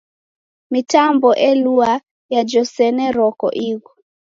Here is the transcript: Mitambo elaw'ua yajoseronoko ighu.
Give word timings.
Mitambo 0.71 1.29
elaw'ua 1.49 1.91
yajoseronoko 2.33 3.47
ighu. 3.67 3.91